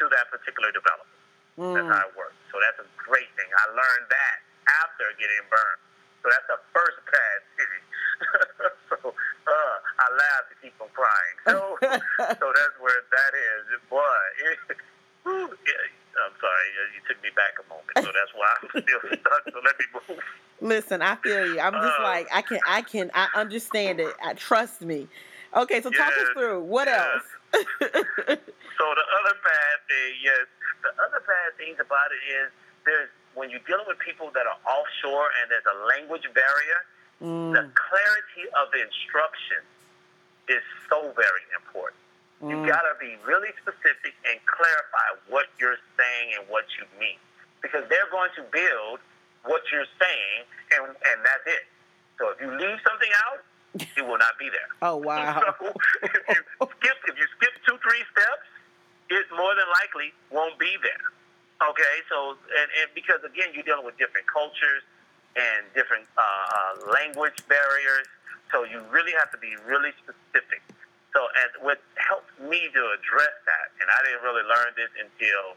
[0.00, 1.08] to that particular developer.
[1.56, 1.88] That's Mm.
[1.88, 2.36] how it works.
[2.52, 3.48] So that's a great thing.
[3.48, 4.36] I learned that
[4.84, 5.80] after getting burned.
[6.20, 7.80] So that's the first bad thing.
[8.92, 11.36] so uh, I laugh to keep from crying.
[11.48, 11.56] So
[12.44, 13.62] so that's where that is.
[13.88, 14.20] Boy,
[14.52, 14.58] it,
[15.24, 17.96] yeah, I'm sorry, you- you took me back a moment.
[18.04, 19.42] So that's why I'm still stuck.
[19.48, 20.20] So let me move.
[20.60, 21.60] Listen, I feel you.
[21.60, 21.98] I'm just Uh.
[21.98, 24.16] like I can, I can, I understand it.
[24.22, 25.08] I trust me.
[25.56, 26.88] Okay, so talk us through what yes.
[26.88, 27.24] else?
[28.78, 30.44] So the other bad thing, yes,
[30.84, 32.48] the other bad things about it is
[32.84, 36.80] there's when you're dealing with people that are offshore and there's a language barrier,
[37.52, 39.60] the Mm, clarity of the instruction
[40.48, 42.00] is so very important.
[42.48, 47.18] You mm, gotta be really specific and clarify what you're saying and what you mean,
[47.62, 49.00] because they're going to build
[49.44, 50.40] what you're saying,
[50.76, 51.64] and and that's it.
[52.18, 53.44] So if you leave something out,
[53.76, 54.70] it will not be there.
[54.82, 55.40] Oh wow.
[55.60, 55.72] So
[56.02, 58.48] if you skip if you skip two three steps,
[59.10, 61.06] it more than likely won't be there.
[61.60, 64.84] Okay, so and, and because again you're dealing with different cultures
[65.36, 68.08] and different uh, uh, language barriers,
[68.52, 70.64] so you really have to be really specific.
[71.12, 75.56] So and what helped me to address that, and I didn't really learn this until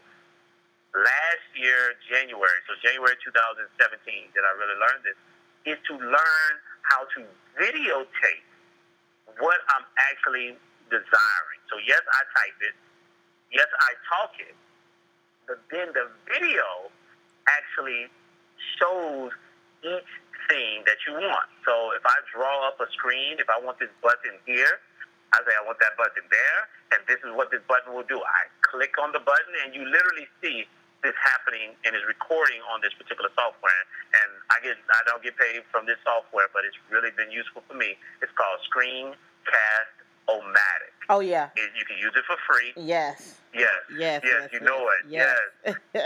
[0.94, 3.70] last year January, so January 2017
[4.34, 5.18] that I really learned this,
[5.66, 6.52] is to learn
[6.88, 7.20] how to
[7.60, 8.46] videotape
[9.38, 10.56] what I'm actually
[10.90, 11.60] desiring.
[11.70, 12.74] So yes, I type it.
[13.52, 14.56] Yes, I talk it.
[15.46, 16.90] But then the video
[17.46, 18.10] actually
[18.78, 19.30] shows
[19.82, 20.12] each
[20.48, 21.48] thing that you want.
[21.66, 24.82] So if I draw up a screen, if I want this button here,
[25.32, 28.18] I say I want that button there, and this is what this button will do.
[28.18, 30.66] I click on the button, and you literally see
[31.02, 33.82] this happening and is recording on this particular software.
[34.16, 37.62] And I get I don't get paid from this software, but it's really been useful
[37.66, 37.96] for me.
[38.22, 39.90] It's called Screencast
[40.28, 40.94] O-Matic.
[41.08, 41.50] Oh yeah.
[41.56, 42.72] It- You can use it for free.
[42.76, 43.40] Yes.
[43.52, 43.74] Yes.
[43.98, 44.22] Yes.
[44.22, 45.10] Yes, you know it.
[45.10, 45.34] Yes.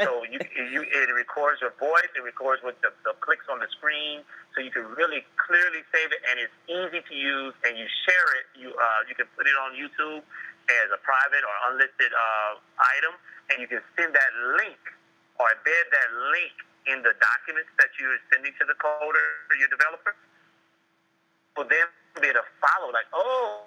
[0.09, 0.40] so you,
[0.72, 4.24] you it records your voice, it records with the, the clicks on the screen,
[4.57, 7.52] so you can really clearly save it, and it's easy to use.
[7.68, 8.44] And you share it.
[8.57, 10.22] You uh, you can put it on YouTube
[10.68, 12.59] as a private or unlisted uh,
[12.98, 13.14] item,
[13.53, 14.81] and you can send that link
[15.40, 19.68] or embed that link in the documents that you're sending to the coder or your
[19.72, 20.12] developer
[21.57, 23.64] for them to be able to follow, like, oh,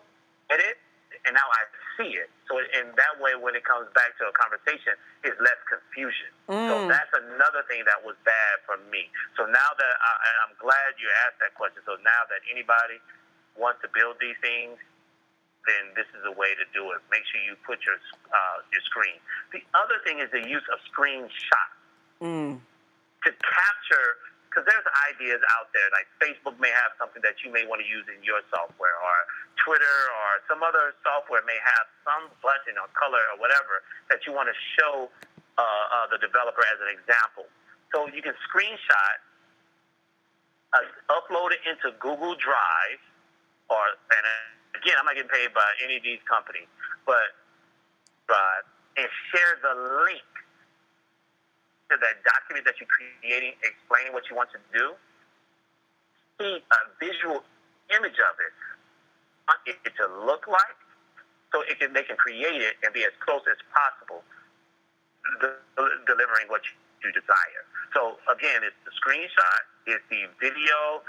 [0.52, 0.78] it,
[1.26, 1.62] and now I
[1.98, 2.30] see it.
[2.48, 6.30] So in that way, when it comes back to a conversation, it's less confusion.
[6.48, 6.88] So Mm.
[6.88, 9.10] that's another thing that was bad for me.
[9.36, 10.12] So now that I,
[10.48, 11.82] I'm glad you asked that question.
[11.86, 13.00] So now that anybody
[13.56, 14.80] wants to build these things,
[15.68, 17.04] then this is a way to do it.
[17.12, 18.00] Make sure you put your
[18.32, 19.20] uh, your screen.
[19.52, 21.76] The other thing is the use of screenshots
[22.18, 22.58] Mm.
[22.58, 24.10] to capture
[24.50, 27.86] because there's ideas out there like Facebook may have something that you may want to
[27.86, 29.16] use in your software or
[29.62, 34.34] Twitter or some other software may have some button or color or whatever that you
[34.34, 35.14] want to show
[35.62, 37.46] uh, uh, the developer as an example.
[37.94, 39.18] So you can screenshot,
[40.74, 40.82] uh,
[41.14, 42.98] upload it into Google Drive
[43.70, 44.26] or and
[44.88, 46.72] again I'm not getting paid by any of these companies,
[47.04, 47.36] but
[48.28, 48.68] Drive
[49.00, 49.72] and share the
[50.04, 50.28] link
[51.88, 54.92] to that document that you're creating, explaining what you want to do,
[56.36, 57.40] see a visual
[57.96, 58.52] image of it,
[59.48, 60.76] what it to look like,
[61.56, 64.20] so it can they can create it and be as close as possible,
[65.40, 66.68] de- delivering what
[67.00, 67.64] you desire.
[67.96, 71.00] So again, it's the screenshot, it's the video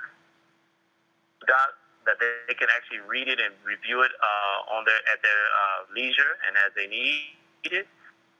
[1.50, 1.74] doc
[2.08, 2.16] that
[2.48, 6.40] they can actually read it and review it uh, on their at their uh, leisure
[6.48, 7.36] and as they need
[7.68, 7.86] it.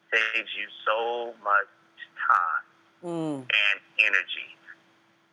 [0.09, 1.69] Saves you so much
[2.17, 2.65] time
[3.05, 3.45] Mm.
[3.47, 4.49] and energy.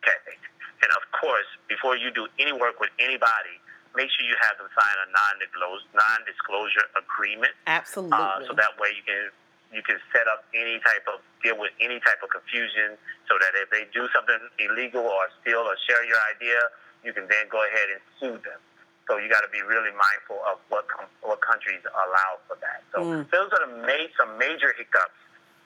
[0.04, 0.36] Okay.
[0.84, 3.56] And of course, before you do any work with anybody,
[3.96, 7.50] make sure you have them sign a non-disclosure, non-disclosure agreement.
[7.66, 8.14] Absolutely.
[8.20, 9.32] Uh, so that way you can
[9.74, 12.94] you can set up any type of deal with any type of confusion,
[13.26, 16.60] so that if they do something illegal or steal or share your idea,
[17.04, 18.60] you can then go ahead and sue them.
[19.08, 22.82] So you got to be really mindful of what com- what countries allow for that.
[22.94, 23.30] So Mm.
[23.30, 25.14] those are the made some major hiccups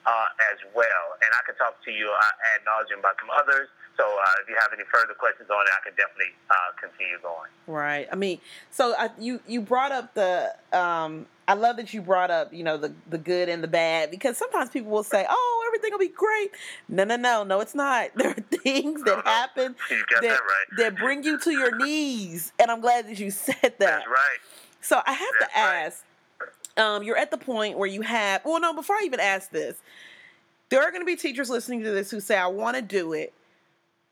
[0.05, 1.05] uh, as well.
[1.23, 3.67] And I can talk to you uh, ad nauseum about some others.
[3.97, 7.19] So uh, if you have any further questions on it, I can definitely uh, continue
[7.21, 7.49] going.
[7.67, 8.07] Right.
[8.11, 8.39] I mean,
[8.71, 10.55] so I, you you brought up the.
[10.73, 14.09] Um, I love that you brought up, you know, the the good and the bad
[14.09, 16.51] because sometimes people will say, "Oh, everything will be great."
[16.87, 18.09] No, no, no, no, it's not.
[18.15, 18.33] There are
[18.63, 19.29] things that Uh-huh.
[19.29, 20.77] happen that that right.
[20.77, 23.79] that bring you to your knees, and I'm glad that you said that.
[23.79, 24.39] That's right.
[24.79, 25.83] So I have That's to right.
[26.77, 28.43] Um, you're at the point where you have.
[28.45, 28.73] Well, no.
[28.73, 29.77] Before I even ask this,
[30.69, 33.13] there are going to be teachers listening to this who say, "I want to do
[33.13, 33.33] it."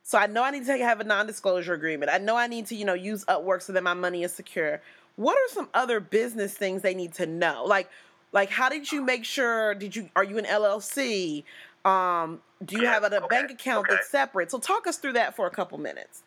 [0.03, 2.11] So I know I need to have a non-disclosure agreement.
[2.11, 4.81] I know I need to, you know, use Upwork so that my money is secure.
[5.17, 7.63] What are some other business things they need to know?
[7.63, 7.89] Like,
[8.31, 9.75] like how did you make sure?
[9.75, 11.43] Did you are you an LLC?
[11.85, 13.95] Um, do you have a, a okay, bank account okay.
[13.95, 14.51] that's separate?
[14.51, 16.23] So talk us through that for a couple minutes.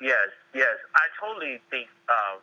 [0.00, 0.76] Yes, yes.
[0.94, 2.38] I totally think uh,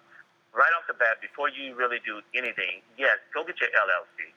[0.57, 4.33] right off the bat, before you really do anything, yes, go get your LLC.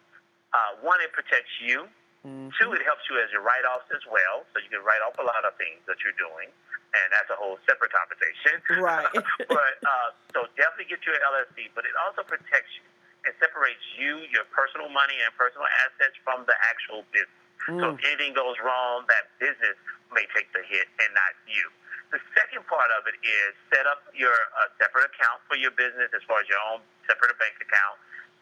[0.52, 1.88] Uh, one, it protects you.
[2.20, 2.52] Mm-hmm.
[2.60, 5.24] Two, it helps you as your write-offs as well, so you can write off a
[5.24, 6.52] lot of things that you're doing,
[6.92, 8.60] and that's a whole separate conversation.
[8.76, 9.08] Right.
[9.48, 12.84] but uh, so definitely get your LLC, but it also protects you
[13.24, 17.32] and separates you, your personal money and personal assets from the actual business.
[17.68, 17.92] So Mm.
[17.92, 19.76] if anything goes wrong, that business
[20.16, 21.68] may take the hit and not you.
[22.10, 26.10] The second part of it is set up your uh, separate account for your business
[26.10, 27.96] as far as your own separate bank account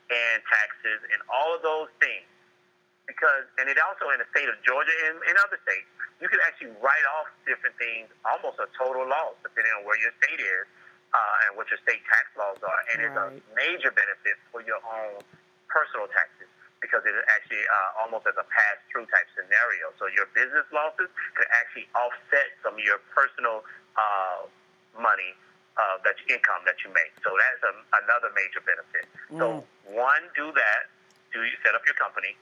[0.09, 2.25] and taxes and all of those things.
[3.05, 5.89] Because, and it also in the state of Georgia and in other states,
[6.21, 10.13] you can actually write off different things, almost a total loss, depending on where your
[10.21, 10.65] state is
[11.13, 12.81] uh, and what your state tax laws are.
[12.93, 15.25] And it's a major benefit for your own
[15.69, 16.49] personal taxes
[16.81, 19.91] because it is actually uh, almost as a pass-through type scenario.
[19.99, 23.67] So your business losses can actually offset some of your personal
[23.99, 24.47] uh,
[24.95, 25.35] money,
[25.79, 27.15] uh, that income that you make.
[27.23, 29.07] So that's a, another major benefit.
[29.35, 30.91] So one, do that.
[31.35, 32.35] Do you set up your company?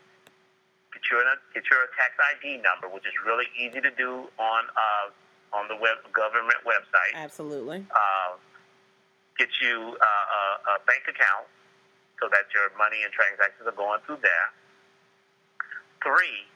[0.94, 1.20] Get your
[1.52, 5.12] get your tax ID number, which is really easy to do on uh,
[5.52, 7.84] on the web government website Absolutely.
[7.92, 8.36] uh,
[9.36, 11.44] get you uh, a, a bank account
[12.20, 14.48] so that your money and transactions are going through there.
[16.00, 16.46] Three,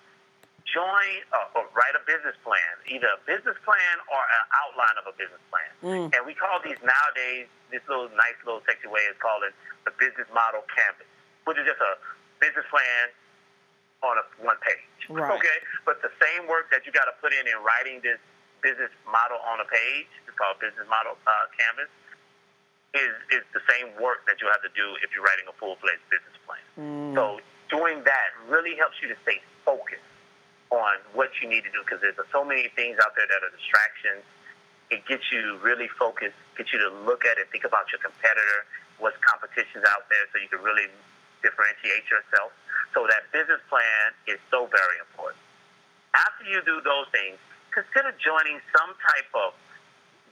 [0.69, 5.11] join uh, or write a business plan, either a business plan or an outline of
[5.11, 5.71] a business plan.
[5.83, 6.07] Mm.
[6.15, 9.93] And we call these nowadays, this little nice little sexy way is called it the
[9.97, 11.09] business model canvas,
[11.49, 11.99] which is just a
[12.39, 13.11] business plan
[14.01, 14.87] on a one page.
[15.13, 15.29] Right.
[15.29, 18.21] Okay, but the same work that you got to put in in writing this
[18.65, 21.89] business model on a page, it's called business model uh, canvas,
[22.95, 25.79] is is the same work that you have to do if you're writing a full
[25.79, 26.65] fledged business plan.
[26.75, 27.15] Mm.
[27.15, 27.39] So
[27.71, 30.03] doing that really helps you to stay focused
[30.71, 33.53] on what you need to do because there's so many things out there that are
[33.55, 34.23] distractions.
[34.91, 38.67] It gets you really focused, gets you to look at it, think about your competitor,
[38.99, 40.91] what's competitions out there, so you can really
[41.47, 42.51] differentiate yourself.
[42.91, 45.39] So that business plan is so very important.
[46.15, 47.39] After you do those things,
[47.71, 49.55] consider joining some type of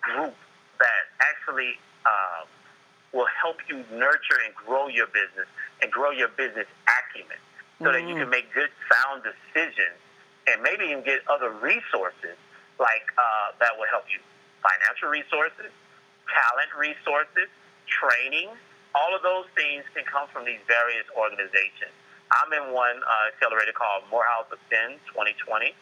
[0.02, 0.34] group
[0.82, 2.44] that actually uh,
[3.12, 5.48] will help you nurture and grow your business
[5.82, 7.38] and grow your business acumen
[7.82, 8.18] so that you Mhm.
[8.20, 9.98] can make good, sound decisions
[10.46, 12.36] and maybe even get other resources
[12.78, 14.20] like uh, that will help you
[14.62, 15.70] financial resources,
[16.28, 17.48] talent resources,
[17.86, 18.50] training.
[18.94, 21.92] All of those things can come from these various organizations.
[22.32, 25.74] I'm in one uh, accelerator called Morehouse Ascend 2020,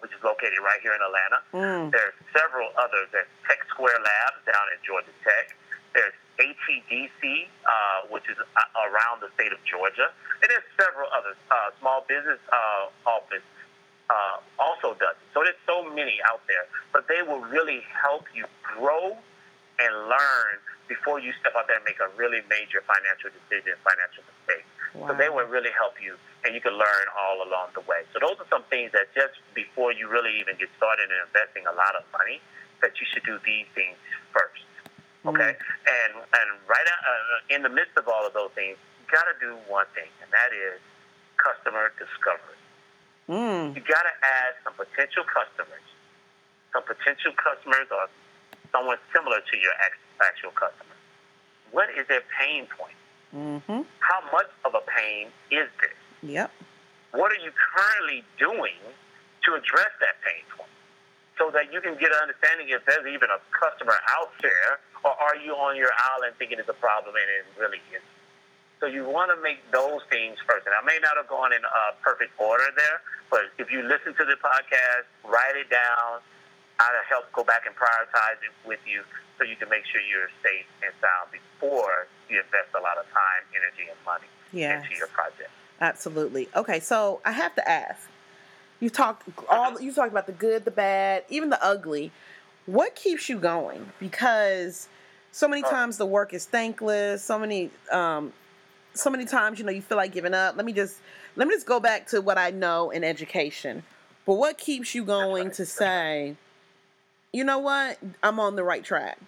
[0.00, 1.38] which is located right here in Atlanta.
[1.54, 1.84] Mm.
[1.92, 3.08] There's several others.
[3.12, 5.56] There's Tech Square Labs down at Georgia Tech.
[5.94, 10.10] There's ATDC, uh, which is uh, around the state of Georgia.
[10.42, 11.38] And there's several others.
[11.50, 13.46] Uh, Small Business uh, Office
[14.10, 15.26] uh, also does it.
[15.32, 16.66] So there's so many out there.
[16.92, 19.16] But they will really help you grow
[19.78, 20.54] and learn
[20.88, 24.22] before you step out there and make a really major financial decision, financial
[24.94, 25.10] mistake.
[25.10, 26.16] So they will really help you,
[26.46, 28.06] and you can learn all along the way.
[28.14, 31.66] So those are some things that just before you really even get started in investing
[31.66, 32.38] a lot of money,
[32.80, 33.98] that you should do these things
[34.30, 34.62] first.
[35.24, 35.88] Okay, mm.
[35.88, 39.24] and and right out, uh, in the midst of all of those things, you got
[39.24, 40.78] to do one thing, and that is
[41.40, 42.60] customer discovery.
[43.28, 43.72] Mm.
[43.72, 45.86] You got to add some potential customers,
[46.76, 48.12] some potential customers or
[48.68, 49.72] someone similar to your
[50.20, 50.92] actual customer.
[51.72, 52.98] What is their pain point?
[53.34, 53.82] Mm-hmm.
[53.98, 55.98] How much of a pain is this?
[56.22, 56.50] Yep.
[57.12, 58.78] What are you currently doing
[59.44, 60.70] to address that pain point?
[61.38, 65.10] So that you can get an understanding if there's even a customer out there, or
[65.18, 68.14] are you on your island thinking it's a problem and it really isn't?
[68.78, 70.66] So you want to make those things first.
[70.66, 74.14] And I may not have gone in a perfect order there, but if you listen
[74.14, 76.22] to the podcast, write it down.
[76.78, 79.06] I'll help go back and prioritize it with you
[79.38, 83.04] so you can make sure you're safe and sound before you invest a lot of
[83.12, 84.84] time, energy, and money yes.
[84.84, 85.50] into your project.
[85.80, 86.48] Absolutely.
[86.54, 88.08] Okay, so I have to ask.
[88.80, 92.12] You talked all you talked about the good, the bad, even the ugly.
[92.66, 93.92] What keeps you going?
[93.98, 94.88] Because
[95.32, 97.22] so many times the work is thankless.
[97.22, 98.32] So many um,
[98.94, 100.56] so many times, you know, you feel like giving up.
[100.56, 100.98] Let me just
[101.36, 103.82] let me just go back to what I know in education.
[104.26, 106.36] But what keeps you going to say,
[107.32, 109.18] you know what, I'm on the right track?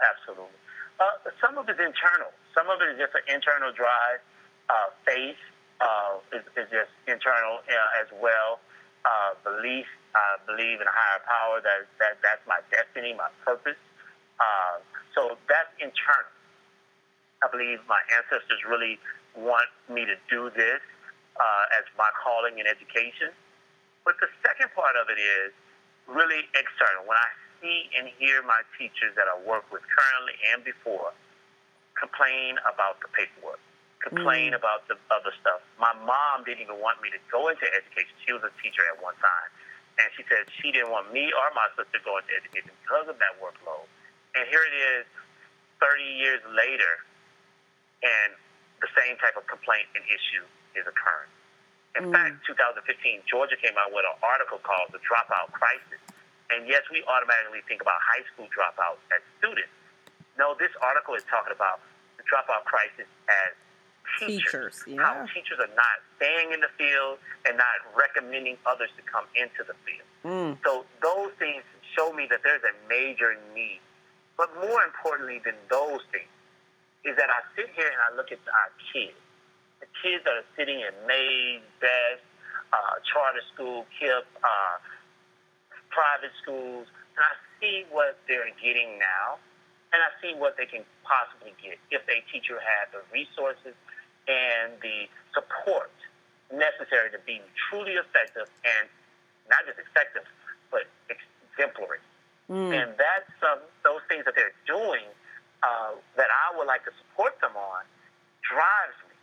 [0.00, 0.55] Absolutely.
[0.96, 2.32] Uh, some of it's internal.
[2.56, 4.24] Some of it is just an internal drive.
[4.72, 5.36] Uh, faith
[5.80, 8.58] uh, is, is, just internal uh, as well.
[9.04, 9.86] Uh, belief.
[10.16, 11.60] I believe in a higher power.
[11.60, 13.78] That that that's my destiny, my purpose.
[14.40, 14.80] Uh,
[15.12, 16.32] so that's internal.
[17.44, 18.96] I believe my ancestors really
[19.36, 20.80] want me to do this
[21.36, 23.36] uh, as my calling in education.
[24.08, 25.52] But the second part of it is
[26.08, 27.04] really external.
[27.04, 27.28] When I
[27.60, 31.12] see and hear my teachers that I work with currently and before
[31.96, 33.60] complain about the paperwork,
[34.04, 34.60] complain mm.
[34.60, 35.64] about the other stuff.
[35.80, 38.12] My mom didn't even want me to go into education.
[38.24, 39.50] She was a teacher at one time.
[39.96, 43.16] And she said she didn't want me or my sister going to education because of
[43.16, 43.88] that workload.
[44.36, 45.08] And here it is,
[45.80, 47.00] 30 years later,
[48.04, 48.36] and
[48.84, 50.44] the same type of complaint and issue
[50.76, 51.32] is occurring.
[51.96, 52.12] In mm.
[52.12, 56.00] fact, 2015, Georgia came out with an article called The Dropout Crisis.
[56.50, 59.72] And yes, we automatically think about high school dropouts as students.
[60.38, 61.82] No, this article is talking about
[62.20, 63.50] the dropout crisis as
[64.20, 64.42] teachers.
[64.46, 65.02] teachers yeah.
[65.02, 67.18] How teachers are not staying in the field
[67.48, 70.08] and not recommending others to come into the field.
[70.22, 70.58] Mm.
[70.62, 71.64] So those things
[71.96, 73.80] show me that there's a major need.
[74.36, 76.28] But more importantly than those things,
[77.04, 79.16] is that I sit here and I look at our kids.
[79.80, 82.24] The kids that are sitting in Mays, Best,
[82.74, 84.76] uh, charter school, KIPP, uh,
[85.96, 86.84] private schools,
[87.16, 89.40] and I see what they're getting now,
[89.96, 93.72] and I see what they can possibly get if a teacher had the resources
[94.28, 95.92] and the support
[96.52, 98.84] necessary to be truly effective and
[99.48, 100.28] not just effective,
[100.68, 102.04] but exemplary.
[102.52, 102.70] Mm.
[102.76, 105.08] And that's um, those things that they're doing
[105.64, 107.82] uh, that I would like to support them on
[108.44, 109.16] drives me.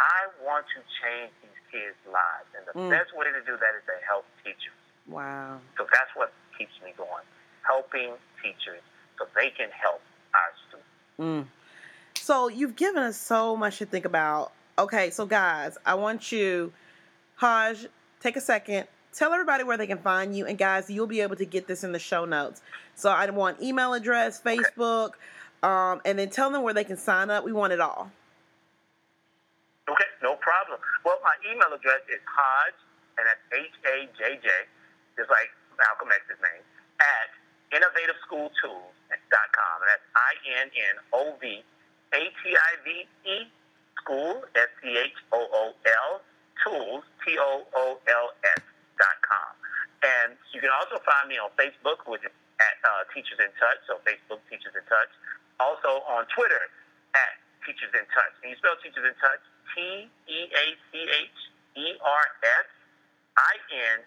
[0.00, 2.88] I want to change these kids' lives, and the mm.
[2.88, 4.79] best way to do that is to help teachers.
[5.08, 5.58] Wow.
[5.76, 7.24] So that's what keeps me going,
[7.62, 8.80] helping teachers
[9.18, 10.00] so they can help
[10.34, 10.88] our students.
[11.18, 12.22] Mm.
[12.22, 14.52] So you've given us so much to think about.
[14.78, 16.72] Okay, so guys, I want you,
[17.36, 17.86] Haj,
[18.20, 21.36] take a second, tell everybody where they can find you, and guys, you'll be able
[21.36, 22.62] to get this in the show notes.
[22.94, 25.08] So I want email address, Facebook.
[25.08, 25.18] Okay
[25.62, 27.44] um, and then tell them where they can sign up.
[27.44, 28.10] We want it all.
[29.88, 30.78] Okay, no problem.
[31.04, 32.74] Well, my email address is Hajj,
[33.18, 34.48] and that's H A J J,
[35.16, 36.62] just like Malcolm X's name,
[37.00, 37.30] at
[37.72, 39.76] innovativeschooltools.com.
[39.86, 40.32] That's I
[40.62, 41.64] N N O V
[42.14, 43.48] A T I V E
[44.02, 46.20] school, S C H O O L,
[46.64, 48.26] tools, T O O L
[48.58, 48.62] S
[48.98, 49.52] dot com.
[50.00, 53.80] And you can also find me on Facebook, which is at uh, Teachers in Touch,
[53.88, 55.12] so Facebook Teachers in Touch.
[55.60, 56.68] Also on Twitter
[57.16, 58.32] at Teachers in Touch.
[58.44, 59.40] And you spell Teachers in Touch
[59.72, 61.40] T E A C H
[61.76, 62.68] E R S
[63.36, 63.54] I
[63.96, 63.98] N